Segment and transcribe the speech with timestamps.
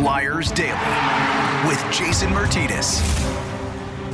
[0.00, 3.02] Flyers Daily with Jason Myrtetus.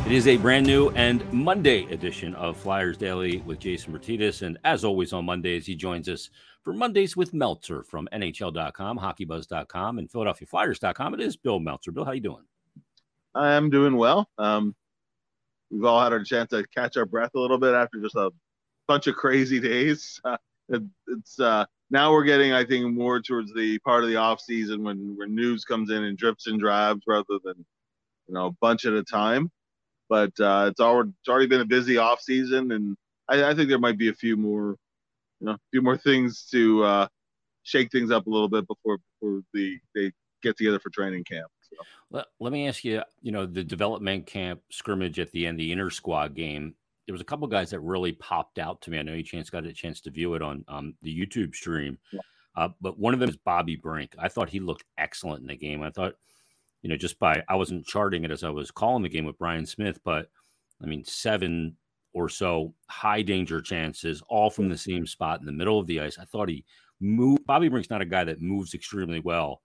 [0.05, 4.43] It is a brand new and Monday edition of Flyers Daily with Jason Myrtetus.
[4.43, 6.29] And as always on Mondays, he joins us
[6.65, 11.15] for Mondays with Meltzer from NHL.com, HockeyBuzz.com, and PhiladelphiaFlyers.com.
[11.15, 11.93] It is Bill Meltzer.
[11.93, 12.43] Bill, how you doing?
[13.37, 14.29] I am doing well.
[14.39, 14.75] Um,
[15.71, 18.33] we've all had our chance to catch our breath a little bit after just a
[18.89, 20.21] bunch of crazy days.
[20.33, 20.37] Uh,
[20.69, 24.41] it, it's uh, now we're getting, I think, more towards the part of the off
[24.41, 27.65] season when when news comes in and drips and drabs rather than
[28.27, 29.51] you know a bunch at a time.
[30.09, 32.97] But uh, it's already it's already been a busy off season, and
[33.29, 34.77] I, I think there might be a few more,
[35.41, 37.09] you know, a few more things to uh,
[37.63, 40.13] shake things up a little bit before before the they
[40.43, 41.47] get together for training camp.
[42.11, 45.73] Let, let me ask you, you know, the development camp scrimmage at the end, the
[45.73, 46.75] inter squad game
[47.07, 48.99] there was a couple of guys that really popped out to me.
[48.99, 51.99] I know you chance got a chance to view it on um, the YouTube stream,
[52.13, 52.21] yeah.
[52.57, 54.15] uh, but one of them is Bobby Brink.
[54.19, 55.83] I thought he looked excellent in the game.
[55.83, 56.15] I thought,
[56.83, 59.39] you know, just by I wasn't charting it as I was calling the game with
[59.39, 60.29] Brian Smith, but
[60.83, 61.77] I mean seven
[62.13, 66.01] or so high danger chances, all from the same spot in the middle of the
[66.01, 66.19] ice.
[66.19, 66.65] I thought he
[66.99, 67.47] moved.
[67.47, 69.63] Bobby Brink's not a guy that moves extremely well.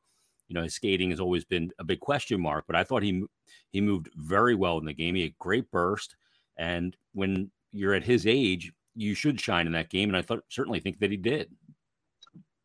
[0.47, 3.23] You know, his skating has always been a big question mark, but I thought he
[3.71, 5.15] he moved very well in the game.
[5.15, 6.15] He had great burst.
[6.57, 10.09] And when you're at his age, you should shine in that game.
[10.09, 11.49] And I thought certainly think that he did.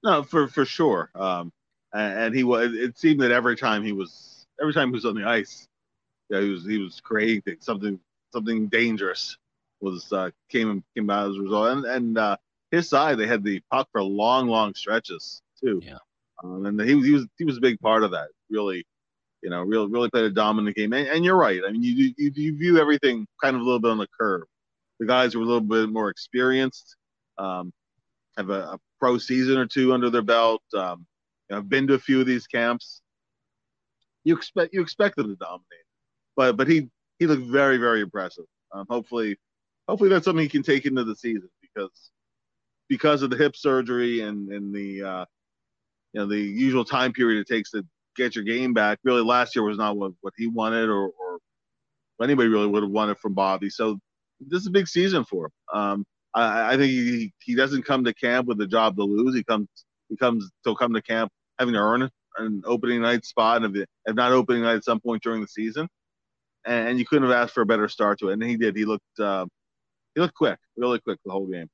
[0.02, 1.10] No, for for sure.
[1.14, 1.52] Um,
[1.92, 2.72] and he was.
[2.72, 5.68] It seemed that every time he was, every time he was on the ice,
[6.28, 7.98] yeah, he was he was creating something
[8.32, 9.38] something dangerous
[9.80, 11.68] was uh, came came out as a result.
[11.68, 12.36] And and uh,
[12.70, 15.80] his side, they had the puck for long long stretches too.
[15.82, 15.98] Yeah.
[16.44, 18.28] Um, and he, he was he was a big part of that.
[18.50, 18.84] Really,
[19.42, 20.92] you know, really really played a dominant game.
[20.92, 21.60] And, and you're right.
[21.66, 24.44] I mean, you, you you view everything kind of a little bit on the curve.
[24.98, 26.96] The guys are a little bit more experienced,
[27.38, 27.72] um,
[28.36, 30.62] have a, a, pro season or two under their belt.
[30.74, 31.06] Um,
[31.48, 33.02] you know, have been to a few of these camps.
[34.24, 35.86] You expect you expect them to dominate,
[36.34, 36.88] but but he
[37.18, 38.46] he looked very very impressive.
[38.72, 39.36] Um, hopefully,
[39.88, 42.10] hopefully that's something he can take into the season because
[42.88, 45.24] because of the hip surgery and and the uh,
[46.12, 47.84] you know the usual time period it takes to
[48.16, 48.98] get your game back.
[49.04, 51.38] Really, last year was not what, what he wanted or, or
[52.22, 53.70] anybody really would have wanted from Bobby.
[53.70, 53.98] So
[54.40, 55.80] this is a big season for him.
[55.80, 56.04] Um,
[56.34, 59.34] I, I, think he, he doesn't come to camp with a job to lose.
[59.34, 59.68] He comes
[60.08, 63.86] he comes to come to camp having to earn an opening night spot, and if,
[64.04, 65.88] if not opening night at some point during the season.
[66.66, 68.34] And, and, you couldn't have asked for a better start to it.
[68.34, 68.76] And he did.
[68.76, 69.46] He looked uh,
[70.14, 71.68] he looked quick, really quick the whole game.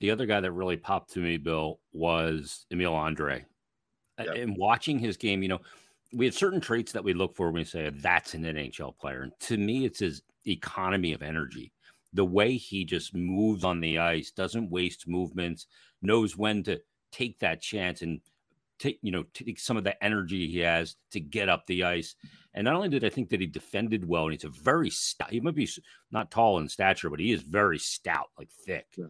[0.00, 3.44] The other guy that really popped to me, Bill, was Emil Andrae
[4.26, 4.36] yep.
[4.36, 5.60] and watching his game, you know,
[6.12, 9.22] we have certain traits that we look for when we say that's an NHL player.
[9.22, 11.72] And to me, it's his economy of energy.
[12.12, 15.66] The way he just moves on the ice, doesn't waste movements,
[16.02, 16.80] knows when to
[17.10, 18.20] take that chance and
[18.78, 22.14] take, you know, take some of the energy he has to get up the ice.
[22.52, 25.30] And not only did I think that he defended well, and he's a very stout,
[25.30, 25.68] he might be
[26.10, 28.86] not tall in stature, but he is very stout, like thick.
[28.96, 29.06] Yeah.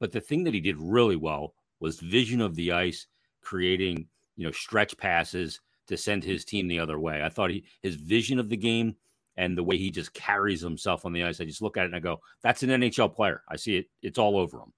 [0.00, 3.06] But the thing that he did really well was vision of the ice,
[3.40, 7.22] creating you know, stretch passes to send his team the other way.
[7.22, 8.96] I thought he his vision of the game
[9.36, 11.40] and the way he just carries himself on the ice.
[11.40, 13.86] I just look at it and I go, "That's an NHL player." I see it;
[14.02, 14.72] it's all over him.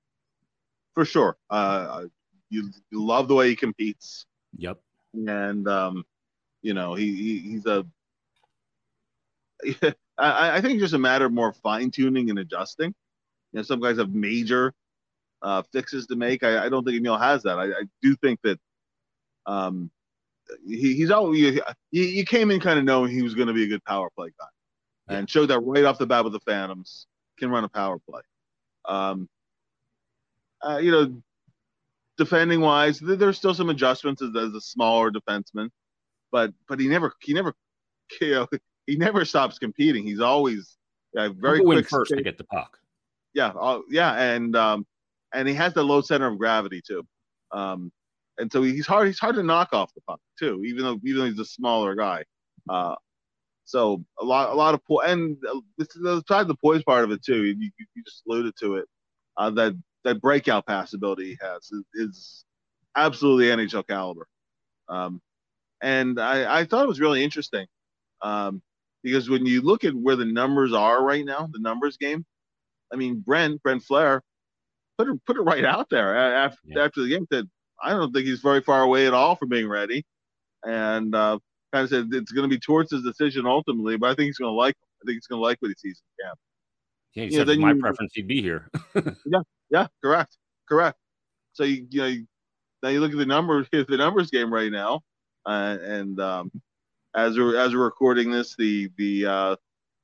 [0.95, 2.05] For sure, uh,
[2.51, 4.27] you, you love the way he competes.
[4.57, 4.81] Yep,
[5.15, 6.05] and um,
[6.63, 7.87] you know he, he he's a.
[10.19, 12.95] I, I think just a matter of more fine tuning and adjusting.
[13.53, 14.73] You know, some guys have major
[15.43, 16.43] uh, fixes to make.
[16.43, 17.59] I, I don't think Emil has that.
[17.59, 18.59] I, I do think that
[19.47, 19.91] um,
[20.67, 23.65] he, he's always he, he came in kind of knowing he was going to be
[23.65, 24.47] a good power play guy,
[25.11, 25.19] yeah.
[25.19, 27.07] and showed that right off the bat with the Phantoms
[27.39, 28.23] can run a power play.
[28.87, 29.29] Um,
[30.63, 31.23] uh, you know,
[32.17, 35.71] defending wise, there's still some adjustments as, as a smaller defenseman,
[36.33, 37.55] but but he never he never
[38.21, 38.49] you know,
[38.87, 40.05] he never stops competing.
[40.05, 40.77] He's always
[41.17, 42.79] uh, very quick first to get the puck.
[43.35, 44.87] Yeah, uh, yeah, and um,
[45.35, 47.07] and he has the low center of gravity too.
[47.53, 47.93] Um,
[48.39, 49.07] and so he's hard.
[49.07, 51.95] He's hard to knock off the puck too, even though even though he's a smaller
[51.95, 52.25] guy.
[52.69, 52.95] Uh,
[53.65, 55.37] so a lot, a lot of po- and
[55.77, 57.45] this is aside the poise part of it too.
[57.45, 58.87] You, you just alluded to it.
[59.37, 59.75] Uh, that
[60.05, 62.45] that breakout pass ability he has is, is
[62.97, 64.27] absolutely NHL caliber.
[64.89, 65.21] Um,
[65.83, 67.67] and I, I thought it was really interesting
[68.23, 68.63] um,
[69.03, 72.25] because when you look at where the numbers are right now, the numbers game,
[72.93, 74.21] I mean, Brent Brent Flahr
[74.97, 76.85] put it put it right out there after yeah.
[76.85, 77.47] after the game that
[77.83, 80.05] I don't think he's very far away at all from being ready.
[80.65, 81.39] And uh,
[81.73, 84.39] kind of said it's going to be towards his decision ultimately, but I think he's
[84.39, 84.75] going to like.
[85.03, 86.39] I think he's going to like what he sees in camp.
[87.15, 88.71] Yeah, he you said know, my you, preference, he'd be here.
[89.27, 89.41] yeah,
[89.71, 90.37] yeah, correct,
[90.69, 90.99] correct.
[91.53, 92.17] So you, you know,
[92.83, 95.03] now you look at the numbers, the numbers game right now.
[95.45, 96.51] uh, and um,
[97.15, 99.57] as we're as we're recording this, the the uh,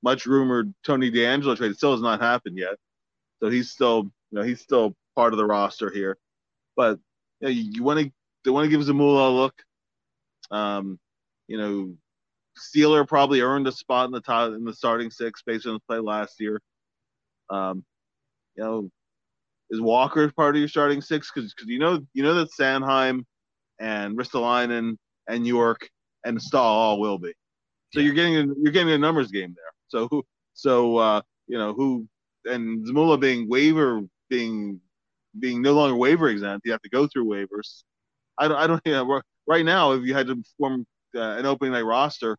[0.02, 2.74] much rumored Tony DeAngelo trade still has not happened yet.
[3.40, 6.18] So he's still you know he's still part of the roster here,
[6.76, 6.98] but
[7.42, 8.10] you, know, you, you want to
[8.44, 9.54] they want to give Zamula a look.
[10.50, 10.98] Um,
[11.48, 11.94] you know,
[12.58, 15.82] Seeler probably earned a spot in the top in the starting six based on his
[15.88, 16.60] play last year.
[17.50, 17.84] Um,
[18.56, 18.90] you know,
[19.70, 21.30] is Walker part of your starting six?
[21.34, 23.24] Because you know you know that Sanheim
[23.80, 24.96] and Ristolainen
[25.28, 25.88] and York
[26.24, 27.32] and Staal all will be.
[27.92, 28.06] So yeah.
[28.06, 29.72] you're getting a, you're getting a numbers game there.
[29.88, 30.24] So who
[30.54, 32.06] so uh, you know who
[32.44, 34.80] and Zamula being waiver being
[35.38, 37.82] being no longer waiver exempt, you have to go through waivers.
[38.38, 41.46] I don't I don't you know, right now if you had to form uh, an
[41.46, 42.36] opening night roster,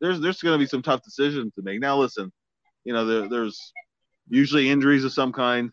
[0.00, 1.80] there's there's going to be some tough decisions to make.
[1.80, 2.32] Now listen,
[2.84, 3.72] you know there, there's
[4.28, 5.70] usually injuries of some kind.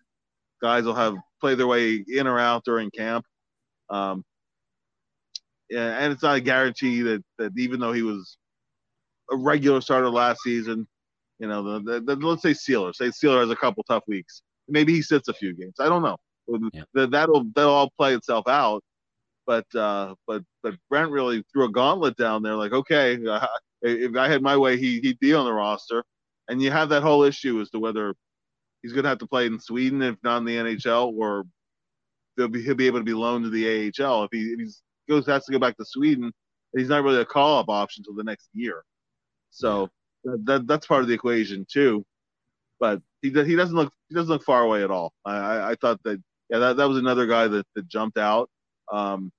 [0.61, 3.25] Guys will have play their way in or out during camp.
[3.89, 4.23] Um,
[5.69, 8.37] and it's not a guarantee that that even though he was
[9.31, 10.87] a regular starter last season,
[11.39, 14.41] you know, the, the, the let's say Seeler, say Seeler has a couple tough weeks,
[14.67, 15.75] maybe he sits a few games.
[15.79, 16.17] I don't know.
[16.47, 16.83] Yeah.
[16.93, 18.83] That'll that'll all play itself out.
[19.45, 22.55] But uh, but but Brent really threw a gauntlet down there.
[22.55, 23.45] Like, okay, uh,
[23.81, 26.03] if I had my way, he he'd be on the roster.
[26.49, 28.13] And you have that whole issue as to whether
[28.81, 31.45] he's going to have to play in Sweden, if not in the NHL, or
[32.35, 34.25] he'll be, he'll be able to be loaned to the AHL.
[34.25, 36.31] If he if he's goes has to go back to Sweden,
[36.75, 38.83] he's not really a call up option until the next year.
[39.51, 39.89] So
[40.23, 42.05] that, that, that's part of the equation too.
[42.79, 45.13] But he he doesn't look he doesn't look far away at all.
[45.25, 48.49] I I, I thought that yeah that, that was another guy that, that jumped out.
[48.91, 49.31] Um,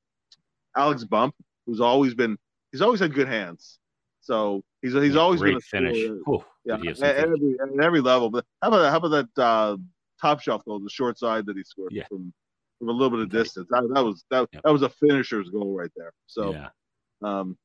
[0.76, 1.34] Alex Bump,
[1.66, 2.36] who's always been
[2.72, 3.78] he's always had good hands.
[4.20, 5.98] So he's he's yeah, always been a finish.
[6.64, 8.30] yeah, at, every, at every level.
[8.30, 9.76] But how about how about that uh,
[10.20, 12.06] top shelf goal, the short side that he scored yeah.
[12.08, 12.32] from
[12.78, 13.68] from a little bit of distance?
[13.70, 14.62] That, that was that, yep.
[14.64, 16.12] that was a finisher's goal right there.
[16.26, 16.68] So, yeah.
[17.22, 17.56] um,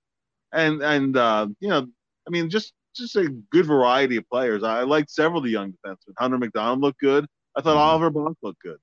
[0.53, 1.87] and and uh, you know,
[2.27, 4.63] I mean, just just a good variety of players.
[4.63, 6.13] I, I liked several of the young defensemen.
[6.17, 7.25] Hunter McDonald looked good.
[7.55, 8.05] I thought mm-hmm.
[8.05, 8.77] Oliver Bonk looked good.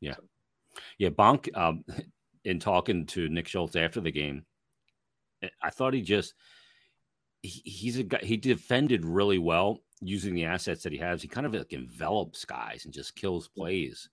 [0.00, 0.14] Yeah,
[0.98, 1.10] yeah.
[1.10, 1.84] Bonk, um,
[2.44, 4.44] in talking to Nick Schultz after the game,
[5.62, 6.34] I thought he just
[7.42, 8.20] he's a guy.
[8.22, 11.22] He defended really well using the assets that he has.
[11.22, 14.08] He kind of like envelops guys and just kills plays.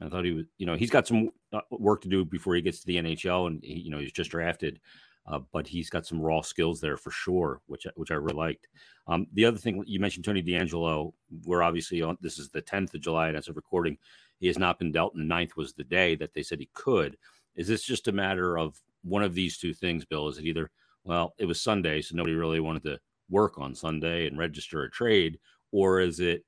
[0.00, 2.62] I thought he was, you know, he's got some uh, work to do before he
[2.62, 4.80] gets to the NHL, and he, you know, he's just drafted,
[5.28, 8.68] uh, but he's got some raw skills there for sure, which which I really liked.
[9.06, 11.12] Um, the other thing you mentioned, Tony DeAngelo,
[11.44, 12.16] we're obviously on.
[12.20, 13.98] This is the 10th of July, and as of recording,
[14.40, 15.14] he has not been dealt.
[15.14, 17.16] And 9th was the day that they said he could.
[17.56, 20.28] Is this just a matter of one of these two things, Bill?
[20.28, 20.70] Is it either
[21.04, 22.98] well, it was Sunday, so nobody really wanted to
[23.30, 25.38] work on Sunday and register a trade,
[25.72, 26.44] or is it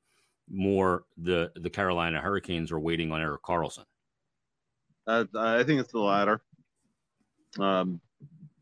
[0.50, 3.84] more the the Carolina Hurricanes are waiting on Erik Karlsson?
[5.06, 6.40] Uh, I think it's the latter.
[7.58, 8.00] Um,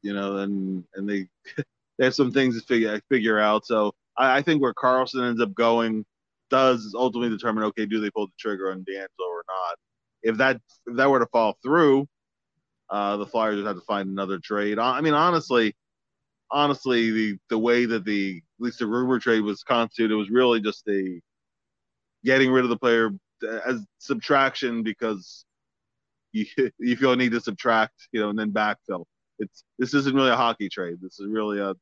[0.09, 1.27] you know, and and they
[1.99, 3.67] they have some things to figure figure out.
[3.67, 6.07] So I, I, think where Karlsson ends up going
[6.49, 9.77] does ultimately determine okay, do they pull the trigger on DeAngelo or not?
[10.23, 12.07] If that if that were to fall through,
[12.89, 14.79] uh, the Flyers would have to find another trade.
[14.79, 15.77] I mean, honestly,
[16.51, 20.63] honestly, the the way that the at least the rumor trade was constituted was really
[20.63, 21.21] just a
[22.25, 23.11] getting rid of the player
[23.67, 25.45] as subtraction because
[26.33, 26.47] you
[26.79, 29.05] you feel a need to subtract, you know, and then backfill.
[29.38, 30.99] It's this isn't really a hockey trade.
[31.00, 31.75] This is really a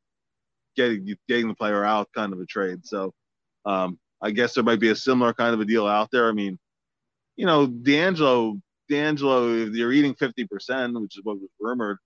[0.76, 2.84] getting getting the player out kind of a trade.
[2.84, 3.12] So
[3.64, 6.28] um, I guess there might be a similar kind of a deal out there.
[6.28, 6.58] I mean,
[7.36, 8.60] you know, DeAngelo,
[8.90, 11.98] DeAngelo, if you're eating 50%, which is what was rumored,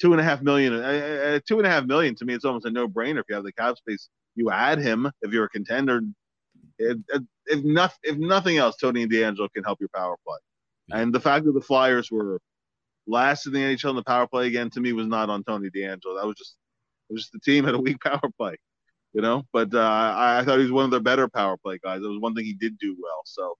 [0.00, 2.44] two and a half million, uh, uh, two and a half million to me, it's
[2.44, 3.20] almost a no brainer.
[3.20, 6.00] If you have the cap space, you add him if you're a contender.
[6.78, 6.96] If,
[7.46, 10.38] if, not, if nothing else, Tony DeAngelo can help your power play.
[10.92, 12.40] And the fact that the Flyers were
[13.06, 15.70] last in the NHL in the power play again to me was not on Tony
[15.70, 16.18] DeAngelo.
[16.18, 16.56] That was just
[17.08, 18.56] was just the team had a weak power play,
[19.12, 19.44] you know.
[19.52, 22.02] But uh, I, I, thought he was one of their better power play guys.
[22.02, 23.22] It was one thing he did do well.
[23.24, 23.56] So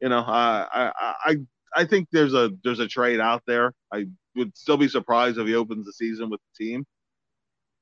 [0.00, 0.90] you know, I
[1.24, 1.36] I
[1.74, 3.72] I think there's a there's a trade out there.
[3.92, 6.84] I would still be surprised if he opens the season with the team,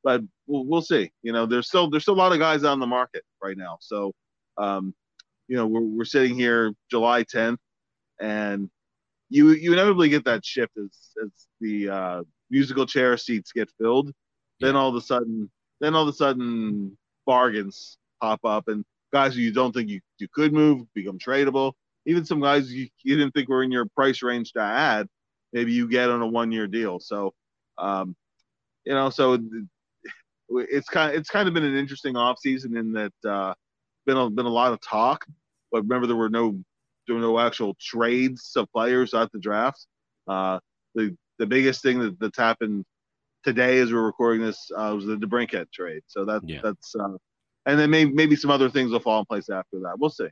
[0.04, 1.10] but we'll, we'll see.
[1.22, 3.78] You know, there's still there's still a lot of guys on the market right now.
[3.80, 4.12] So,
[4.58, 4.94] um,
[5.49, 7.58] you know, we're we're sitting here July 10th,
[8.20, 8.68] and
[9.30, 10.90] you you inevitably get that shift as
[11.25, 14.08] as the uh, musical chair seats get filled.
[14.58, 14.68] Yeah.
[14.68, 19.34] Then all of a sudden, then all of a sudden, bargains pop up, and guys
[19.34, 21.72] who you don't think you, you could move become tradable
[22.06, 25.06] even some guys you, you didn't think were in your price range to add,
[25.52, 26.99] maybe you get on a one year deal.
[27.00, 27.34] So,
[27.78, 28.16] um,
[28.84, 29.38] you know, so
[30.49, 33.54] it's kind of, it's kind of been an interesting off season in that uh,
[34.06, 35.26] been a, been a lot of talk,
[35.70, 36.58] but remember there were no
[37.11, 39.85] there were no actual trades of players at the draft.
[40.29, 40.61] Uh,
[40.95, 42.85] the the biggest thing that, that's happened
[43.43, 46.02] today, as we're recording this, uh, was the DeBrincat trade.
[46.07, 46.61] So that Yeah.
[46.62, 47.17] that's uh,
[47.67, 49.99] and then maybe maybe some other things will fall in place after that.
[49.99, 50.29] We'll see.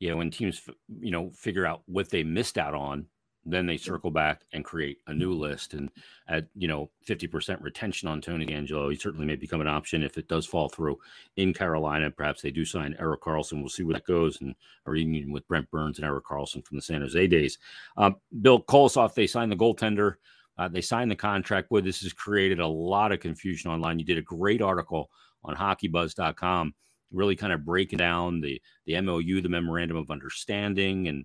[0.00, 0.60] Yeah, when teams
[1.00, 3.06] you know figure out what they missed out on,
[3.46, 5.74] then they circle back and create a new list.
[5.74, 5.90] And
[6.28, 10.02] at you know fifty percent retention on Tony Angelo, he certainly may become an option
[10.02, 10.98] if it does fall through
[11.36, 12.10] in Carolina.
[12.10, 13.60] Perhaps they do sign Erik Karlsson.
[13.60, 14.54] We'll see where that goes, and
[14.86, 17.58] a reunion with Brent Burns and Erik Karlsson from the San Jose days.
[17.96, 20.16] Um, Bill Kolosov, they signed the goaltender.
[20.58, 21.70] Uh, they signed the contract.
[21.70, 23.98] Boy, this has created a lot of confusion online.
[23.98, 25.10] You did a great article
[25.42, 26.74] on HockeyBuzz.com,
[27.12, 31.24] really kind of breaking down the the MOU, the memorandum of understanding, and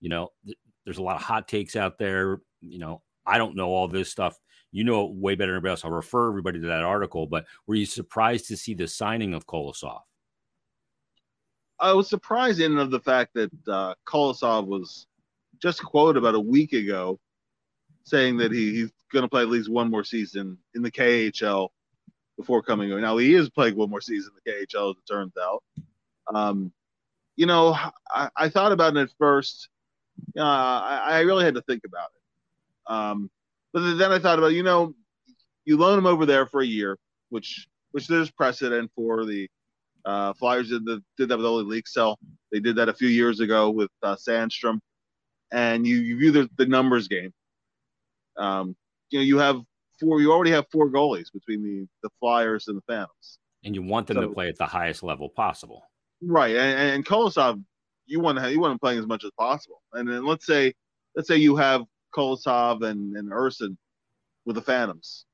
[0.00, 2.40] you know, th- there's a lot of hot takes out there.
[2.60, 4.38] You know, I don't know all this stuff.
[4.72, 5.84] You know it way better than anybody else.
[5.84, 7.26] I'll refer everybody to that article.
[7.26, 10.00] But were you surprised to see the signing of Kolosov?
[11.80, 15.06] I was surprised in of the fact that uh, Kolosov was
[15.60, 17.18] just quoted about a week ago
[18.04, 21.68] saying that he, he's going to play at least one more season in the KHL
[22.36, 23.00] before coming over.
[23.00, 25.62] Now he is playing one more season in the KHL, as it turns out.
[26.34, 26.72] Um,
[27.36, 27.76] you know,
[28.10, 29.68] I, I thought about it at first.
[30.36, 32.92] Uh, I, I really had to think about it.
[32.92, 33.30] Um,
[33.72, 34.94] but then I thought about, you know,
[35.64, 36.98] you loan him over there for a year,
[37.28, 39.24] which which there's precedent for.
[39.24, 39.48] The
[40.04, 42.16] uh, Flyers did, the, did that with Ole Lycksell.
[42.52, 44.78] They did that a few years ago with uh, Sandstrom.
[45.52, 47.32] And you, you view the, the numbers game.
[48.38, 48.76] Um,
[49.10, 49.60] you know, you have
[49.98, 50.20] four.
[50.20, 53.38] You already have four goalies between the the Flyers and the Phantoms.
[53.64, 55.82] And you want them So- to play at the highest level possible.
[56.22, 57.64] Right, and, and Kolosov,
[58.10, 59.80] you want to you want him playing as much as possible.
[59.92, 60.74] And then let's say
[61.14, 61.82] let's say you have
[62.14, 63.76] Kolosov and and Ersson
[64.44, 65.24] with the Phantoms,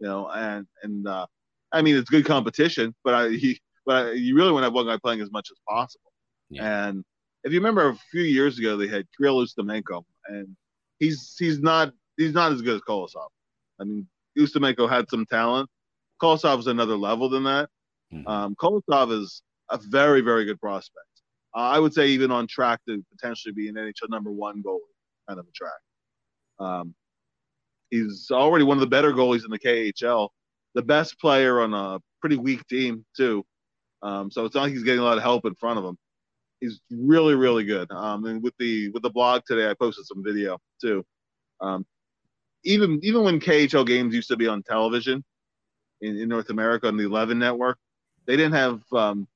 [0.00, 1.26] you know, and and uh,
[1.72, 4.72] I mean it's good competition, but I he but I, you really want to have
[4.72, 6.10] one guy playing as much as possible.
[6.48, 6.88] Yeah.
[6.88, 7.04] And
[7.44, 10.56] if you remember a few years ago, they had Kirill Ustimenko, and
[10.98, 13.28] he's he's not he's not as good as Kolosov.
[13.78, 14.08] I mean,
[14.38, 15.68] Ustimenko had some talent.
[16.20, 17.68] Kolosov is another level than that.
[18.12, 18.26] Mhm.
[18.26, 21.06] Um, Kolosov is a very, very good prospect.
[21.56, 24.80] Uh, I would say even on track to potentially be an NHL number one goalie
[25.26, 25.72] kind of a track.
[26.58, 26.94] Um,
[27.90, 30.28] he's already one of the better goalies in the KHL,
[30.74, 33.44] the best player on a pretty weak team too.
[34.02, 35.96] Um, so it's not like he's getting a lot of help in front of him.
[36.60, 37.90] He's really, really good.
[37.90, 41.04] Um, and with the with the blog today, I posted some video too.
[41.60, 41.86] Um,
[42.64, 45.24] even even when KHL games used to be on television
[46.00, 47.78] in, in North America on the Eleven network,
[48.26, 49.26] they didn't have um,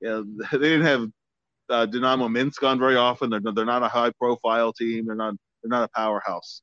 [0.00, 1.08] yeah, they didn't have
[1.70, 3.30] uh, Dynamo Minsk on very often.
[3.30, 5.06] They're they're not a high profile team.
[5.06, 6.62] They're not they're not a powerhouse,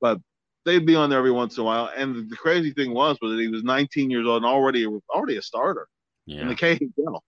[0.00, 0.18] but
[0.64, 1.90] they'd be on there every once in a while.
[1.96, 5.36] And the crazy thing was, was that he was 19 years old and already already
[5.36, 5.88] a starter
[6.40, 7.20] in the KHL,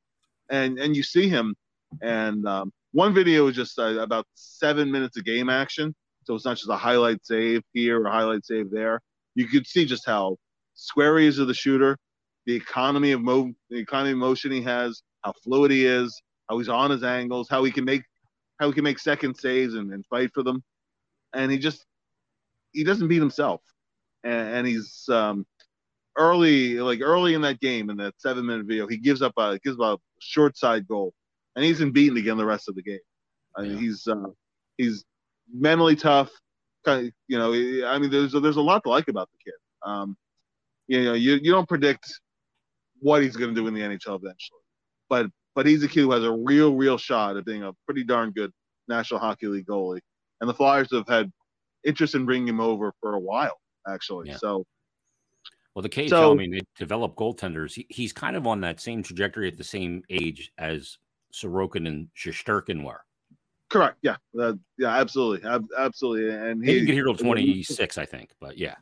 [0.50, 1.54] and and you see him,
[2.02, 6.44] and um, one video is just uh, about seven minutes of game action, so it's
[6.44, 9.00] not just a highlight save here or a highlight save there.
[9.34, 10.36] You could see just how
[10.74, 11.98] square he is of the shooter,
[12.46, 16.58] the economy of mo- the economy of motion he has, how fluid he is, how
[16.58, 18.02] he's on his angles, how he can make
[18.58, 20.62] how he can make second saves and, and fight for them,
[21.34, 21.84] and he just
[22.72, 23.60] he doesn't beat himself,
[24.24, 25.46] and, and he's um,
[26.16, 29.58] early like early in that game in that seven minute video he gives up a
[29.62, 31.12] gives up a short side goal,
[31.54, 32.98] and he's been beaten again the rest of the game.
[33.56, 33.78] I mean Yeah.
[33.80, 34.30] he's uh,
[34.76, 35.04] he's
[35.52, 36.30] mentally tough.
[36.84, 37.52] Kind of, you know,
[37.88, 39.58] I mean there's there's a lot to like about the kid.
[39.84, 40.16] Um,
[40.88, 42.06] you know, you you don't predict
[43.00, 44.62] what he's going to do in the NHL eventually,
[45.08, 45.26] but
[45.56, 48.30] but he's a kid who has a real real shot at being a pretty darn
[48.30, 48.52] good
[48.86, 49.98] National Hockey League goalie,
[50.40, 51.32] and the Flyers have had
[51.84, 53.58] interest in bringing him over for a while
[53.88, 54.28] actually.
[54.28, 54.36] Yeah.
[54.36, 54.64] So
[55.74, 57.72] Well, the KHL, So- I mean, they develop goaltenders.
[57.74, 60.98] He, he's kind of on that same trajectory at the same age as
[61.32, 63.00] Sorokin and Shesterkin were.
[63.70, 67.98] correct, yeah, uh, yeah, absolutely, Ab- absolutely, and He he didn't get here till 26,
[67.98, 68.74] I think, but yeah.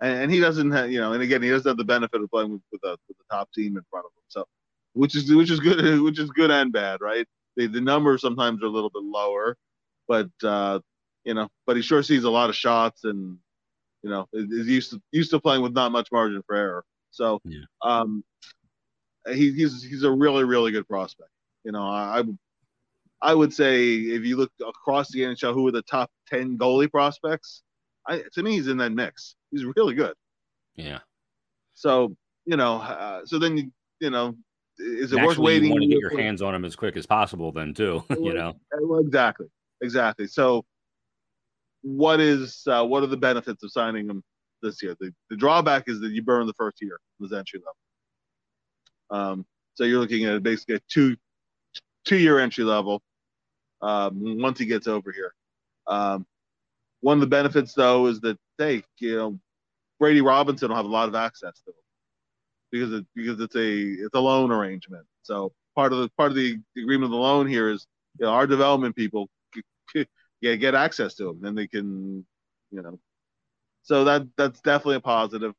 [0.00, 2.28] and, and he doesn't have you know and again he doesn't have the benefit of
[2.30, 4.44] playing with, with, with the top team in front of him so
[4.94, 8.62] which is which is good which is good and bad right the, the numbers sometimes
[8.62, 9.56] are a little bit lower
[10.08, 10.80] but uh
[11.24, 13.38] you know but he sure sees a lot of shots and
[14.02, 17.40] you know is used to used to playing with not much margin for error so
[17.44, 17.60] Yeah.
[17.82, 18.24] um
[19.28, 21.30] he, he's he's a really really good prospect
[21.64, 22.24] you know I, I
[23.22, 26.90] I would say if you look across the NHL, who are the top ten goalie
[26.90, 27.62] prospects?
[28.06, 29.34] I, to me, he's in that mix.
[29.50, 30.14] He's really good.
[30.76, 30.98] Yeah.
[31.72, 34.36] So you know, uh, so then you you know,
[34.78, 35.68] is it worth waiting?
[35.68, 38.04] you want to get your hands on them as quick as possible, then, too.
[38.10, 38.54] you know,
[39.00, 39.46] exactly,
[39.80, 40.26] exactly.
[40.26, 40.64] So,
[41.82, 44.22] what is uh, what are the benefits of signing them
[44.62, 44.96] this year?
[44.98, 47.76] The, the drawback is that you burn the first year, the entry level.
[49.10, 51.16] Um, so you're looking at basically a two
[52.04, 53.02] two year entry level.
[53.82, 55.34] Um, once he gets over here,
[55.86, 56.26] um,
[57.00, 59.38] one of the benefits though is that hey, you know,
[60.00, 61.83] Brady Robinson will have a lot of access to him
[62.74, 65.06] because it, because it's a it's a loan arrangement.
[65.22, 67.86] So part of the part of the agreement of the loan here is
[68.18, 69.28] you know, our development people
[69.94, 70.08] get
[70.42, 72.26] get access to them, then they can
[72.72, 72.98] you know.
[73.82, 75.54] So that that's definitely a positive.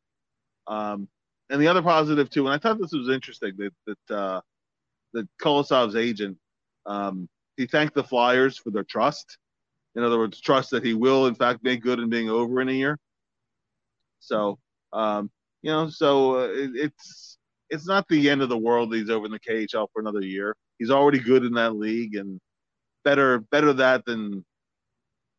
[0.68, 1.08] Um,
[1.50, 4.42] and the other positive too, and I thought this was interesting that that uh,
[5.14, 6.38] that Kolosov's agent
[6.86, 9.38] um, he thanked the Flyers for their trust.
[9.96, 12.68] In other words, trust that he will in fact make good in being over in
[12.68, 13.00] a year.
[14.20, 14.60] So
[14.92, 15.30] um,
[15.66, 17.38] you know, so uh, it, it's
[17.72, 18.94] it's not the end of the world.
[18.94, 20.56] He's over in the KHL for another year.
[20.78, 22.40] He's already good in that league, and
[23.04, 24.46] better better that than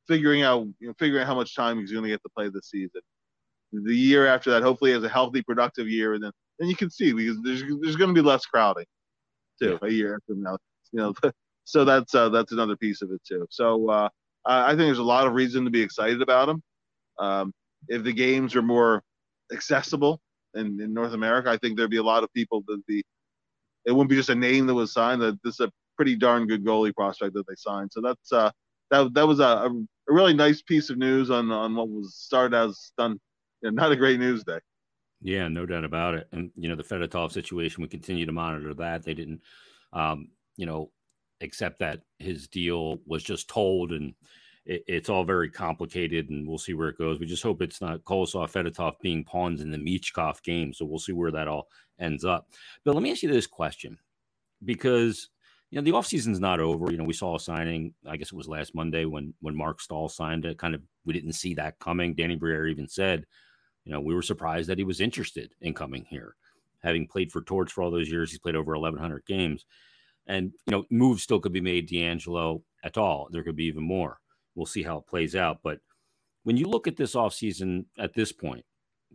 [0.08, 2.48] figuring out you know, figuring out how much time he's going to get to play
[2.48, 3.00] this season
[3.72, 6.90] the year after that, hopefully, has a healthy, productive year, and then and you can
[6.90, 8.86] see because there's there's going to be less crowding
[9.60, 9.88] too yeah.
[9.88, 10.58] a year from now.
[10.92, 11.14] You know,
[11.64, 13.46] so that's uh, that's another piece of it too.
[13.50, 14.08] So uh,
[14.44, 16.62] I think there's a lot of reason to be excited about him.
[17.18, 17.52] Um,
[17.88, 19.02] if the games are more
[19.52, 20.20] accessible
[20.54, 23.02] in, in North America, I think there'd be a lot of people that be.
[23.84, 25.22] It wouldn't be just a name that was signed.
[25.22, 27.90] That this is a pretty darn good goalie prospect that they signed.
[27.92, 28.50] So that's uh,
[28.90, 29.70] that that was a, a,
[30.08, 33.20] really nice piece of news on on what was started as done
[33.62, 34.58] yeah, not a great news day.
[35.20, 36.28] Yeah, no doubt about it.
[36.32, 39.02] And you know, the Fedotov situation, we continue to monitor that.
[39.02, 39.40] They didn't,
[39.92, 40.90] um, you know,
[41.40, 44.14] accept that his deal was just told, and
[44.66, 46.30] it, it's all very complicated.
[46.30, 47.18] And we'll see where it goes.
[47.18, 50.72] We just hope it's not Kolosov, Fedotov being pawns in the Michkov game.
[50.72, 51.68] So we'll see where that all
[51.98, 52.48] ends up.
[52.84, 53.98] But let me ask you this question,
[54.64, 55.30] because
[55.70, 56.90] you know the offseason's not over.
[56.90, 57.94] You know, we saw a signing.
[58.06, 60.58] I guess it was last Monday when when Marc Staal signed it.
[60.58, 62.14] Kind of, we didn't see that coming.
[62.14, 63.26] Danny Briere even said
[63.86, 66.34] you know, we were surprised that he was interested in coming here.
[66.82, 69.64] Having played for Torts for all those years, he's played over 1,100 games.
[70.26, 73.84] And, you know, moves still could be made, DeAngelo at all There could be even
[73.84, 74.18] more.
[74.56, 75.60] We'll see how it plays out.
[75.62, 75.78] But
[76.42, 78.64] when you look at this offseason at this point,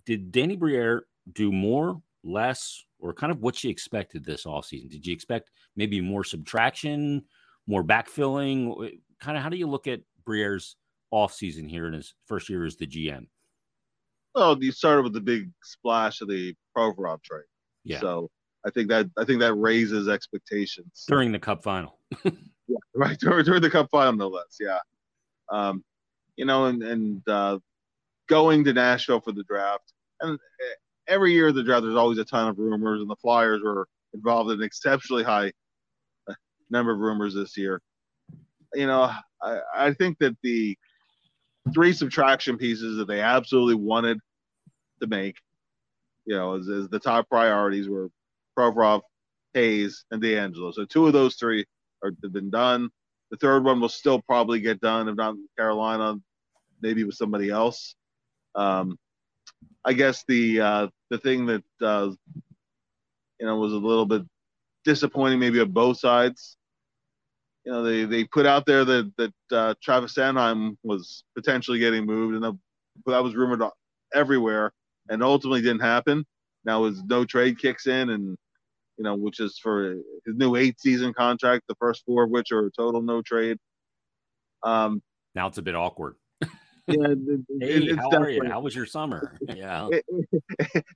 [0.05, 4.89] did Danny Briere do more, less, or kind of what you expected this offseason?
[4.89, 7.23] Did you expect maybe more subtraction,
[7.67, 8.91] more backfilling?
[9.19, 10.77] Kind of how do you look at Briere's
[11.13, 13.27] offseason here in his first year as the GM?
[14.35, 17.43] well, you started with the big splash of the Provorov trade.
[17.83, 17.99] Yeah.
[17.99, 18.29] So
[18.65, 21.99] I think that I think that raises expectations during the Cup final.
[22.23, 22.31] yeah,
[22.95, 24.57] right during, during, the Cup final, no less.
[24.59, 24.79] Yeah.
[25.51, 25.83] Um,
[26.37, 27.59] you know, and and uh,
[28.27, 30.39] going to Nashville for the draft, and
[31.07, 34.51] every year the draft, there's always a ton of rumors, and the Flyers were involved
[34.51, 35.51] in an exceptionally high
[36.29, 36.33] uh,
[36.69, 37.81] number of rumors this year.
[38.73, 39.11] You know,
[39.41, 40.77] I, I think that the
[41.73, 44.17] three subtraction pieces that they absolutely wanted
[45.01, 45.35] to make,
[46.25, 48.09] you know, as, as the top priorities were
[48.57, 49.01] Provorov,
[49.53, 50.73] Hayes, and DeAngelo.
[50.73, 51.65] So two of those three
[52.03, 52.89] are have been done.
[53.31, 56.15] The third one will still probably get done, if not Carolina,
[56.81, 57.95] maybe with somebody else.
[58.55, 58.97] Um,
[59.85, 62.11] I guess the uh, the thing that uh,
[63.39, 64.23] you know was a little bit
[64.83, 66.57] disappointing, maybe on both sides,
[67.65, 72.05] you know, they, they put out there that that uh, Travis Sanheim was potentially getting
[72.05, 72.43] moved, and
[73.05, 73.63] that was rumored
[74.13, 74.71] everywhere,
[75.09, 76.25] and ultimately didn't happen.
[76.65, 78.37] Now as no trade kicks in, and
[79.01, 82.51] you know, which is for his new eight season contract, the first four of which
[82.51, 83.57] are total no trade.
[84.61, 85.01] Um,
[85.33, 86.17] now it's a bit awkward.
[86.41, 86.49] yeah,
[86.87, 88.43] it, hey, how are you?
[88.47, 89.39] How was your summer?
[89.41, 90.05] Yeah, it,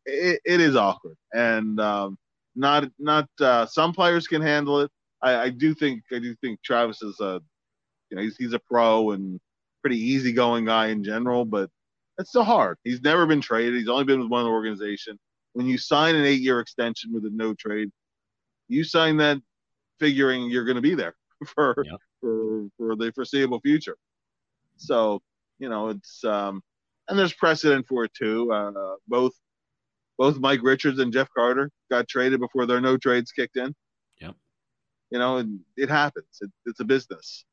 [0.06, 2.20] it, it is awkward, and um,
[2.56, 4.92] not not uh, some players can handle it.
[5.24, 7.42] I, I do think I do think Travis is a
[8.12, 9.40] you know he's he's a pro and
[9.82, 11.72] pretty easygoing guy in general, but
[12.20, 12.78] it's still hard.
[12.84, 13.80] He's never been traded.
[13.80, 15.18] He's only been with one organization.
[15.56, 17.90] When you sign an eight-year extension with a no trade,
[18.68, 19.38] you sign that
[20.00, 21.16] figuring you're going to be there
[21.46, 22.00] for yep.
[22.20, 23.98] for for the foreseeable future.
[24.78, 25.22] So
[25.60, 26.62] you know it's um,
[27.08, 28.52] and there's precedent for it too.
[28.52, 29.34] Uh, both
[30.18, 33.74] both Mike Richards and Jeff Carter got traded before their no trades kicked in.
[34.22, 34.36] Yep.
[35.12, 36.28] You know, and it happens.
[36.42, 37.46] It, it's a business.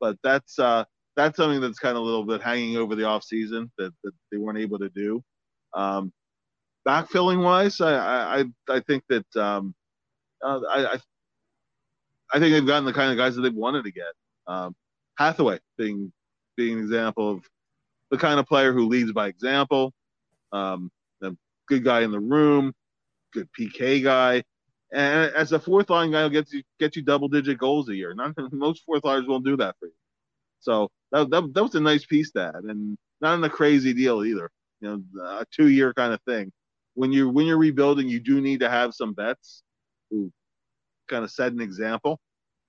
[0.00, 0.84] But that's uh,
[1.16, 4.12] that's something that's kind of a little bit hanging over the off season that, that
[4.30, 5.22] they weren't able to do.
[5.74, 6.12] Um,
[6.88, 9.74] backfilling wise, I I, I think that um,
[10.42, 10.98] uh, I,
[12.32, 14.12] I think they've gotten the kind of guys that they've wanted to get.
[14.46, 14.74] Um,
[15.18, 16.12] Hathaway being
[16.56, 17.44] being an example of
[18.10, 19.92] the kind of player who leads by example.
[20.52, 20.90] Um,
[21.22, 21.32] a
[21.68, 22.72] good guy in the room,
[23.32, 24.42] good PK guy.
[24.90, 27.94] And as a fourth line guy, will get you get you double digit goals a
[27.94, 28.14] year.
[28.16, 29.92] Not most fourth liners won't do that for you.
[30.60, 34.24] So that, that, that was a nice piece that, and not in a crazy deal
[34.24, 34.50] either.
[34.80, 36.52] You know, a two year kind of thing.
[36.98, 39.62] When you're when you're rebuilding, you do need to have some vets
[40.10, 40.32] who
[41.08, 42.18] kind of set an example.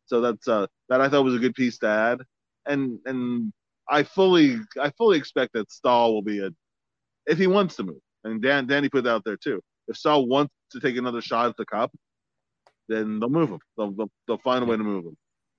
[0.06, 2.20] So that's uh that I thought was a good piece to add.
[2.68, 3.52] And and
[3.90, 6.52] I fully I fully expect that Staal will be a
[7.26, 8.02] if he wants to move.
[8.24, 9.62] And Dan Danny put that out there too.
[9.88, 11.92] If Staal wants to take another shot at the cup,
[12.88, 13.60] then they'll move him.
[13.78, 15.18] They'll they'll, they'll find a way to move him.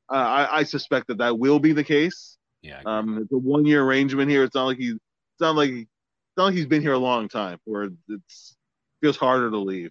[0.09, 2.37] Uh, I, I suspect that that will be the case.
[2.62, 2.83] Yeah.
[2.87, 4.44] Um, it's a one year arrangement here.
[4.44, 7.28] It's not like he's it's not like it's not like he's been here a long
[7.28, 8.56] time where it's
[9.00, 9.90] feels harder to leave.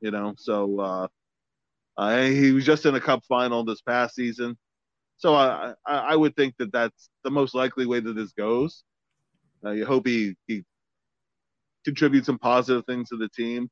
[0.00, 1.08] You know, so uh,
[1.96, 4.56] uh, he was just in a cup final this past season.
[5.18, 8.84] So I, I, I would think that that's the most likely way that this goes.
[9.64, 10.64] Uh, you hope he, he
[11.84, 13.68] contributes some positive things to the team.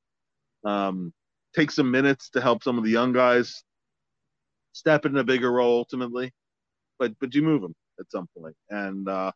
[0.64, 1.12] Um,
[1.54, 3.62] take some minutes to help some of the young guys
[4.72, 6.32] step in a bigger role ultimately.
[6.98, 9.32] But but you move him at some point, and uh,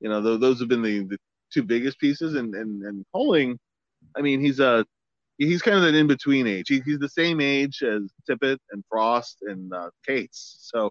[0.00, 1.18] you know th- those have been the, the
[1.52, 2.34] two biggest pieces.
[2.34, 3.58] And and and Poehling,
[4.16, 4.84] I mean, he's a
[5.38, 6.68] he's kind of an in between age.
[6.68, 10.90] He, he's the same age as Tippett and Frost and uh, Cates, so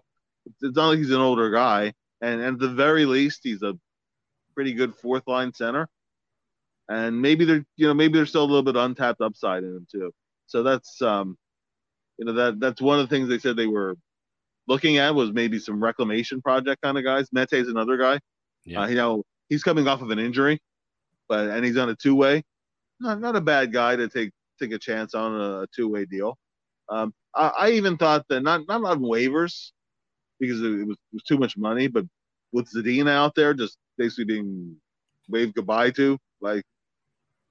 [0.62, 1.92] it's not like he's an older guy.
[2.20, 3.74] And, and at the very least, he's a
[4.54, 5.88] pretty good fourth line center.
[6.88, 9.86] And maybe they're you know maybe there's still a little bit untapped upside in him
[9.90, 10.10] too.
[10.46, 11.36] So that's um,
[12.16, 13.94] you know that that's one of the things they said they were
[14.66, 17.28] looking at was maybe some reclamation project kind of guys.
[17.30, 18.18] Mete is another guy.
[18.64, 18.82] Yeah.
[18.82, 20.60] Uh, you know he's coming off of an injury,
[21.28, 22.42] but and he's on a two way.
[23.00, 26.04] Not not a bad guy to take take a chance on a, a two way
[26.04, 26.36] deal.
[26.88, 29.72] Um, I, I, even thought that not not on waivers
[30.40, 32.04] because it was, it was too much money, but
[32.52, 34.76] with Zadina out there just basically being
[35.28, 36.64] waved goodbye to, like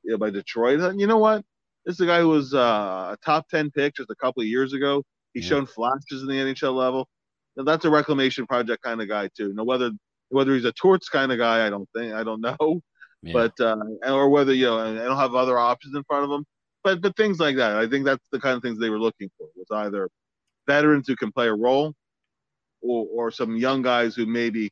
[0.03, 0.95] you know, by Detroit.
[0.97, 1.43] You know what?
[1.85, 4.47] This is a guy who was uh, a top ten pick just a couple of
[4.47, 5.03] years ago.
[5.33, 5.49] He's yeah.
[5.49, 7.07] shown flashes in the NHL level.
[7.55, 9.53] Now, that's a reclamation project kind of guy too.
[9.53, 9.91] Now whether
[10.29, 12.81] whether he's a Torts kind of guy, I don't think I don't know.
[13.23, 13.33] Yeah.
[13.33, 13.77] But uh,
[14.07, 16.45] or whether you know, they don't have other options in front of them.
[16.83, 19.29] But but things like that, I think that's the kind of things they were looking
[19.37, 19.47] for.
[19.55, 20.09] Was either
[20.67, 21.93] veterans who can play a role,
[22.81, 24.69] or or some young guys who maybe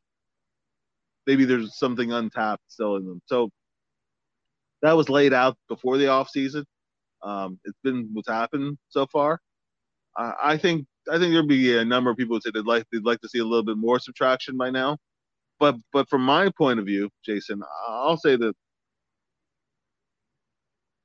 [1.28, 3.22] maybe there's something untapped still in them.
[3.26, 3.50] So
[4.82, 6.66] that was laid out before the off season.
[7.24, 9.40] Um, it's been what's happened so far.
[10.18, 12.86] I, I think I think there'd be a number of people who say they'd like
[12.92, 14.98] they'd like to see a little bit more subtraction by now.
[15.60, 18.54] But but from my point of view, Jason, I'll say that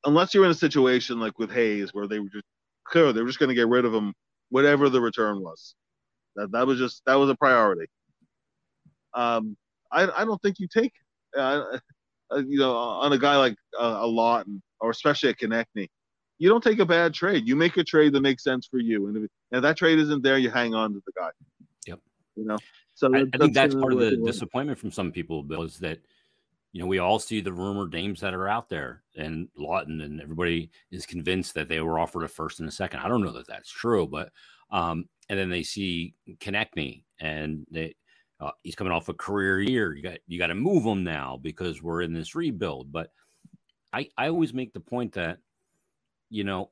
[0.04, 2.44] unless you're in a situation like with Hayes where they were just
[2.84, 4.14] clear they were just going to get rid of him,
[4.48, 5.74] whatever the return was.
[6.36, 7.86] That that was just that was a priority.
[9.14, 9.56] Um,
[9.92, 10.92] I I don't think you take
[11.36, 11.78] uh,
[12.30, 15.88] uh, you know on a guy like uh, a Laughton or especially a Konecny,
[16.38, 17.46] you don't take a bad trade.
[17.46, 20.22] You make a trade that makes sense for you, and if, if that trade isn't
[20.22, 21.30] there, you hang on to the guy.
[21.86, 22.00] Yep.
[22.36, 22.58] You know.
[23.00, 26.00] So I, I think that's part of the disappointment from some people, Bill, is that
[26.72, 30.20] you know we all see the rumored names that are out there, and Laughton and
[30.20, 33.00] everybody is convinced that they were offered a first and a second.
[33.00, 34.30] I don't know that that's true, but
[34.70, 37.94] um, and then they see Konecny and they
[38.38, 39.96] uh, he's coming off a career year.
[39.96, 42.92] You got you got to move him now because we're in this rebuild.
[42.92, 43.12] But
[43.94, 45.38] I I always make the point that
[46.28, 46.68] you know,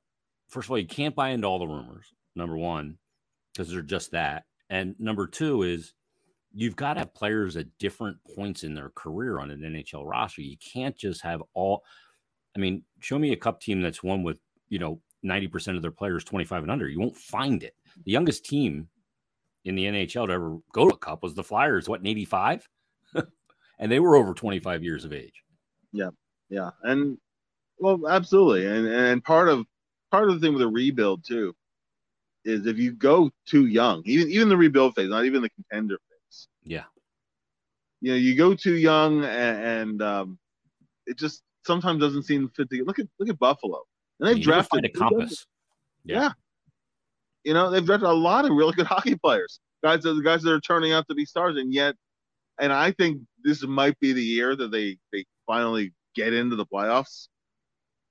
[0.50, 2.12] first of all, you can't buy into all the rumors.
[2.36, 2.98] Number one,
[3.54, 5.94] because they're just that, and number two is
[6.54, 10.42] you've got to have players at different points in their career on an NHL roster.
[10.42, 11.84] You can't just have all.
[12.56, 15.90] I mean, show me a cup team that's won with you know 90% of their
[15.90, 16.88] players 25 and under.
[16.88, 17.74] You won't find it.
[18.04, 18.88] The youngest team
[19.64, 22.68] in the NHL to ever go to a cup was the Flyers, what, in 85?
[23.78, 25.42] and they were over 25 years of age.
[25.92, 26.10] Yeah.
[26.48, 26.70] Yeah.
[26.82, 27.18] And
[27.78, 28.66] well, absolutely.
[28.66, 29.66] And and part of
[30.10, 31.54] part of the thing with a rebuild too
[32.44, 35.98] is if you go too young, even even the rebuild phase, not even the contender.
[36.68, 36.84] Yeah.
[38.00, 40.38] You know, you go too young and, and um,
[41.06, 43.82] it just sometimes doesn't seem fit to look at look at Buffalo.
[44.20, 45.46] And they've drafted a compass.
[46.04, 46.20] Yeah.
[46.20, 46.30] yeah.
[47.44, 49.60] You know, they've drafted a lot of really good hockey players.
[49.82, 51.94] Guys the guys that are turning out to be stars, and yet
[52.60, 56.66] and I think this might be the year that they they finally get into the
[56.66, 57.28] playoffs.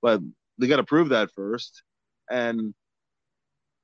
[0.01, 0.21] But
[0.57, 1.83] they got to prove that first.
[2.31, 2.73] And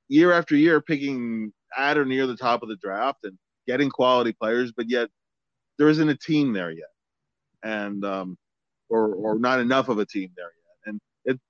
[0.08, 4.32] year after year, picking at or near the top of the draft and getting quality
[4.32, 5.08] players, but yet
[5.78, 6.90] there isn't a team there yet,
[7.62, 8.38] and um,
[8.88, 10.90] or or not enough of a team there yet.
[10.90, 11.40] And it,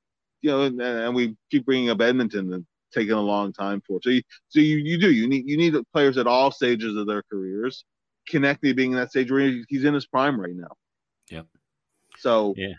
[0.42, 4.00] you know, and, and we keep bringing up Edmonton and taking a long time for.
[4.02, 7.06] So you, so you, you do you need you need players at all stages of
[7.06, 7.84] their careers.
[8.30, 10.74] Konecny being in that stage where he's in his prime right now.
[11.30, 11.46] Yep.
[12.18, 12.74] So yeah,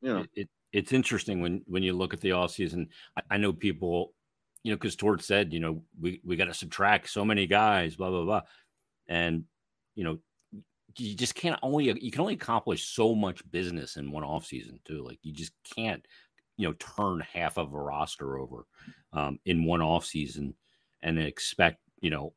[0.00, 2.88] you know, it, it it's interesting when when you look at the off season.
[3.16, 4.14] I, I know people,
[4.62, 7.96] you know, because Tort said, you know, we we got to subtract so many guys,
[7.96, 8.42] blah blah blah,
[9.08, 9.44] and
[9.94, 10.18] you know,
[10.96, 14.80] you just can't only you can only accomplish so much business in one off season
[14.84, 15.04] too.
[15.04, 16.04] Like you just can't,
[16.56, 18.64] you know, turn half of a roster over
[19.12, 20.54] um, in one off season
[21.02, 22.32] and expect you know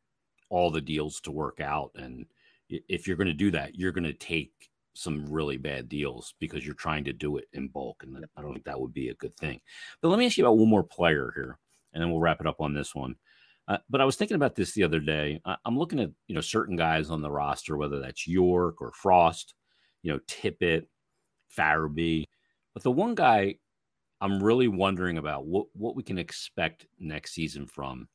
[0.50, 1.92] all the deals to work out.
[1.96, 2.26] And
[2.70, 4.52] if you're going to do that, you're going to take
[4.94, 8.04] some really bad deals because you're trying to do it in bulk.
[8.04, 9.60] And I don't think that would be a good thing.
[10.02, 11.58] But let me ask you about one more player here,
[11.94, 13.16] and then we'll wrap it up on this one.
[13.68, 15.40] Uh, but I was thinking about this the other day.
[15.46, 18.92] I, am looking at you know certain guys on the roster, whether that's York or
[18.94, 19.54] Frost,
[20.04, 20.88] you know Tippett,
[21.58, 22.26] Farabee.
[22.74, 23.56] But the one guy
[24.20, 28.08] I'm really wondering about what what we can expect next season from,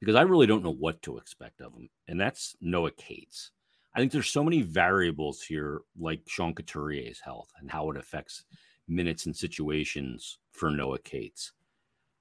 [0.00, 3.52] because I really don't know what to expect of him, and that's Noah Cates.
[3.94, 8.44] I think there's so many variables here, like Sean Couturier's health and how it affects
[8.86, 11.52] minutes and situations for Noah Cates.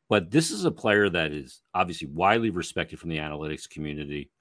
[0.09, 4.31] But this is a player that is obviously widely respected from the analytics community.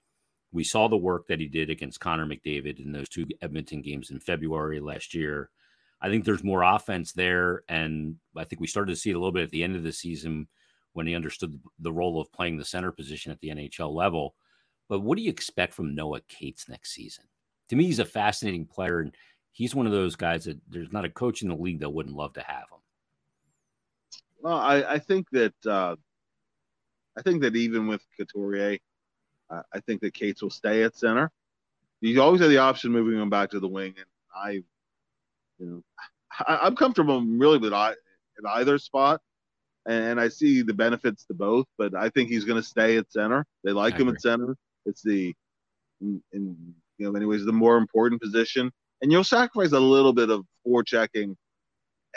[0.51, 4.11] We saw the work that he did against Connor McDavid in those two Edmonton games
[4.11, 5.51] in February last year.
[6.01, 7.65] I think there's more offense there.
[7.69, 9.83] And I think we started to see it a little bit at the end of
[9.83, 10.49] the season
[10.95, 14.35] when he understood the role of playing the center position at the NHL level.
[14.89, 17.25] But what do you expect from Noah Cates next season?
[17.69, 19.15] To me, he's a fascinating player, and
[19.53, 22.17] he's one of those guys that there's not a coach in the league that wouldn't
[22.17, 22.81] love to have him.
[24.41, 25.97] Well, I, I think that uh,
[27.17, 28.79] I think that even with Couturier,
[29.51, 31.31] uh, I think that Cates will stay at center.
[32.01, 34.51] You always have the option moving him back to the wing, and I,
[35.59, 35.83] you know,
[36.47, 39.21] I, am comfortable really with I, at either spot,
[39.87, 41.67] and, and, I see the benefits to both.
[41.77, 43.45] But I think he's going to stay at center.
[43.65, 44.17] They like I him agree.
[44.17, 44.57] at center.
[44.87, 45.35] It's the,
[46.01, 48.71] in, in you know, many ways, the more important position,
[49.03, 51.35] and you'll sacrifice a little bit of forechecking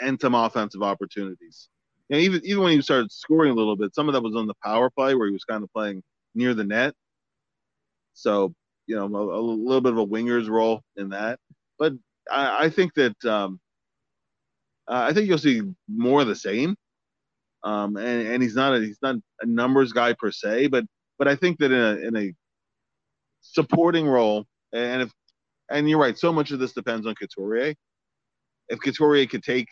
[0.00, 1.68] and some offensive opportunities
[2.12, 4.36] you know, even even when he started scoring a little bit, some of that was
[4.36, 6.02] on the power play where he was kind of playing
[6.34, 6.94] near the net.
[8.12, 8.54] So
[8.86, 11.38] you know, a, a little bit of a winger's role in that.
[11.78, 11.94] But
[12.30, 13.58] I, I think that um,
[14.86, 16.76] I think you'll see more of the same.
[17.64, 20.84] Um, and, and he's not a, he's not a numbers guy per se, but
[21.18, 22.34] but I think that in a in a
[23.40, 24.44] supporting role,
[24.74, 25.12] and if
[25.70, 27.74] and you're right, so much of this depends on Couturier.
[28.68, 29.68] If Couturier could take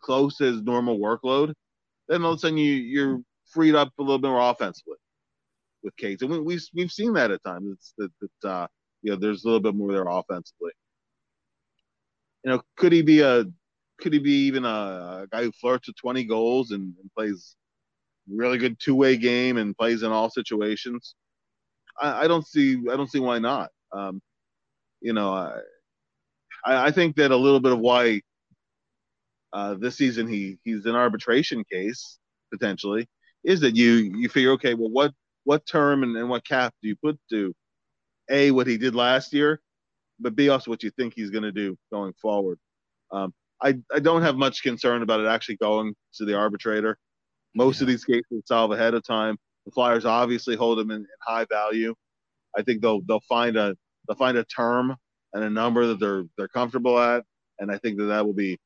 [0.00, 1.52] close to his normal workload,
[2.08, 4.96] then all of a sudden you you're freed up a little bit more offensively
[5.82, 7.68] with Cates, and we, we've we've seen that at times.
[7.72, 8.66] It's that, that uh,
[9.02, 10.72] you know there's a little bit more there offensively.
[12.44, 13.44] You know, could he be a
[14.00, 17.56] could he be even a, guy who flirts with 20 goals and, and plays
[18.30, 21.14] really good two way game and plays in all situations?
[22.00, 23.70] I, I, don't see I don't see why not.
[23.92, 24.22] Um,
[25.00, 25.60] you know, I
[26.64, 28.22] I think that a little bit of why
[29.52, 32.18] uh, this season he he's an arbitration case
[32.52, 33.06] potentially.
[33.44, 35.12] Is that you you figure okay well what
[35.44, 37.54] what term and, and what cap do you put to
[38.30, 39.60] a what he did last year
[40.20, 42.58] but b also what you think he's going to do going forward?
[43.12, 43.32] Um,
[43.62, 46.96] I, I don't have much concern about it actually going to the arbitrator.
[47.54, 47.84] Most yeah.
[47.84, 49.36] of these cases solve ahead of time.
[49.66, 51.94] The flyers obviously hold him in, in high value.
[52.56, 54.96] I think they'll they'll find a they'll find a term
[55.32, 57.24] and a number that they're they're comfortable at
[57.58, 58.58] and i think that that will be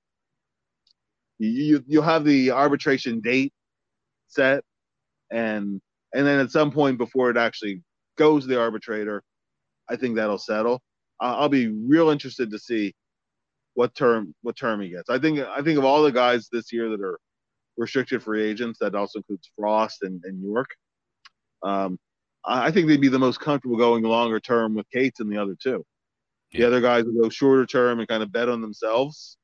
[1.47, 3.53] you you'll have the arbitration date
[4.29, 4.63] set
[5.31, 5.81] and
[6.15, 7.83] and then at some point before it actually
[8.19, 9.23] goes to the arbitrator
[9.91, 10.81] i think that'll settle.
[11.21, 12.93] I'll be real interested to see
[13.75, 15.09] what term what term he gets.
[15.09, 17.19] I think i think of all the guys this year that are
[17.77, 20.69] restricted free agents that also includes frost and, and york
[21.63, 21.99] um,
[22.45, 25.57] i think they'd be the most comfortable going longer term with cates and the other
[25.61, 25.85] two.
[26.53, 26.61] Yeah.
[26.61, 29.39] the other guys would go shorter term and kind of bet on themselves.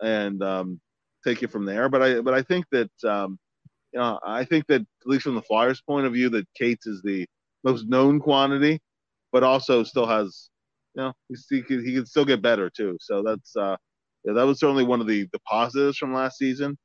[0.00, 0.80] And um,
[1.26, 1.88] take it from there.
[1.88, 3.38] But I but I think that um,
[3.92, 6.86] you know I think that at least from the Flyers' point of view, that Cates
[6.86, 7.26] is the
[7.64, 8.80] most known quantity,
[9.32, 10.50] but also still has
[10.94, 11.12] you know
[11.50, 12.96] he can he can still get better too.
[13.00, 13.76] So that's uh,
[14.24, 16.76] yeah, that was certainly one of the the positives from last season,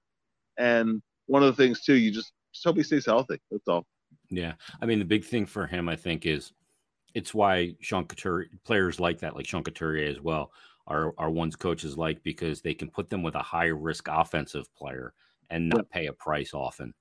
[0.57, 1.95] and one of the things too.
[1.95, 3.39] You just just hope he stays healthy.
[3.49, 3.85] That's all.
[4.29, 6.51] Yeah, I mean the big thing for him, I think, is
[7.13, 10.51] it's why Sean Couturier players like that, like Sean Couturier as well,
[10.87, 14.73] are are ones coaches like because they can put them with a high risk offensive
[14.75, 15.13] player
[15.49, 16.93] and not pay a price often.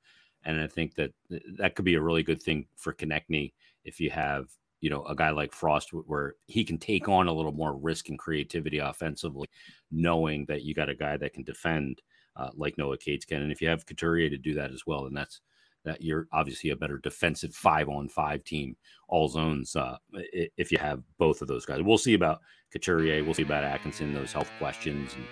[0.44, 1.12] And I think that
[1.58, 3.52] that could be a really good thing for Konecny
[3.84, 4.46] if you have
[4.80, 8.08] you know a guy like Frost where he can take on a little more risk
[8.08, 9.48] and creativity offensively,
[9.90, 12.00] knowing that you got a guy that can defend
[12.36, 13.42] uh, like Noah Cates can.
[13.42, 15.40] And if you have Couturier to do that as well, then that's
[15.84, 18.76] that you're obviously a better defensive five on five team,
[19.08, 19.76] all zones.
[19.76, 22.40] Uh, if you have both of those guys, we'll see about
[22.72, 25.24] Couturier, we'll see about Atkinson, those health questions, and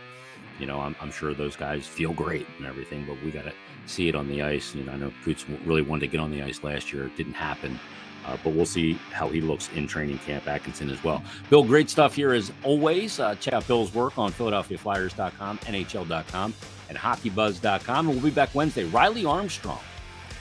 [0.59, 3.53] you know, I'm, I'm sure those guys feel great and everything, but we got to
[3.87, 4.75] see it on the ice.
[4.75, 7.35] And I know Coots really wanted to get on the ice last year, it didn't
[7.35, 7.79] happen.
[8.27, 11.23] Uh, but we'll see how he looks in training camp, Atkinson as well.
[11.49, 13.21] Bill, great stuff here as always.
[13.21, 16.55] Uh, check out Bill's work on PhiladelphiaFlyers.com, NHL.com,
[16.89, 18.09] and HockeyBuzz.com.
[18.09, 18.85] And we'll be back Wednesday.
[18.85, 19.81] Riley Armstrong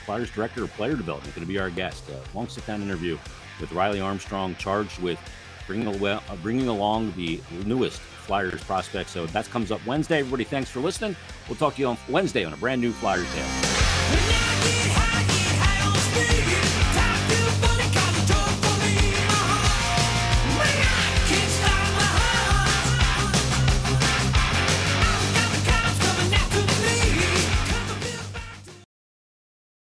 [0.08, 2.02] Flyers Director of Player Development, going to be our guest.
[2.08, 3.18] A long sit down interview
[3.60, 5.18] with Riley Armstrong, charged with
[5.66, 9.10] bringing, uh, bringing along the newest Flyers prospect.
[9.10, 10.20] So that comes up Wednesday.
[10.20, 11.14] Everybody, thanks for listening.
[11.46, 14.47] We'll talk to you on Wednesday on a brand new Flyers Tale.